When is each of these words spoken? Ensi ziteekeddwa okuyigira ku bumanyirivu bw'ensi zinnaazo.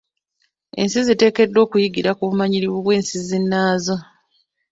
Ensi 0.81 0.99
ziteekeddwa 1.07 1.59
okuyigira 1.65 2.11
ku 2.17 2.23
bumanyirivu 2.29 2.77
bw'ensi 2.83 3.15
zinnaazo. 3.27 3.95